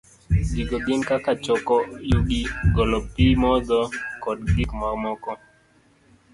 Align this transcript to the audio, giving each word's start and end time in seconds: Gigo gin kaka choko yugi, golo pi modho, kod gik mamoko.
Gigo 0.55 0.77
gin 0.85 1.01
kaka 1.09 1.31
choko 1.43 1.75
yugi, 2.09 2.41
golo 2.75 2.97
pi 3.13 3.25
modho, 3.43 3.81
kod 4.23 4.37
gik 4.55 4.69
mamoko. 4.79 5.31